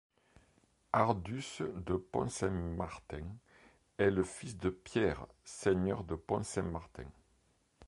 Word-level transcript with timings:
Arduce 0.93 1.61
de 1.61 1.93
Pont-Saint-Martin 1.95 3.23
est 3.99 4.09
le 4.09 4.23
fils 4.23 4.57
de 4.57 4.71
Pierre 4.71 5.27
seigneur 5.43 6.03
de 6.03 6.15
Pont-Saint-Martin. 6.15 7.05